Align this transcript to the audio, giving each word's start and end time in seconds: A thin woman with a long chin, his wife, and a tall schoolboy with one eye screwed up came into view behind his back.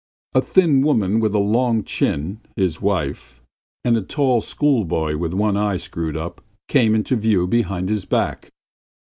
A 0.33 0.41
thin 0.41 0.81
woman 0.81 1.19
with 1.19 1.35
a 1.35 1.37
long 1.37 1.83
chin, 1.83 2.39
his 2.55 2.81
wife, 2.81 3.39
and 3.85 3.95
a 3.95 4.01
tall 4.01 4.41
schoolboy 4.41 5.15
with 5.17 5.35
one 5.35 5.55
eye 5.55 5.77
screwed 5.77 6.17
up 6.17 6.41
came 6.67 6.95
into 6.95 7.15
view 7.15 7.45
behind 7.45 7.87
his 7.87 8.05
back. 8.05 8.49